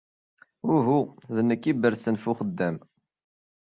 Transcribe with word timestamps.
Uhu 0.75 0.99
d 1.35 1.37
nec 1.47 1.63
iberrsen 1.71 2.15
f 2.19 2.23
wexdam. 2.29 2.75